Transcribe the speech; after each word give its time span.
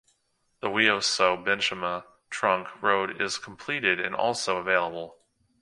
The 0.61 0.67
Wiawso-Benchema 0.67 2.05
Trunk 2.31 2.81
Road 2.81 3.21
is 3.21 3.37
completed 3.37 3.99
and 3.99 4.15
also 4.15 4.57
available. 4.57 5.19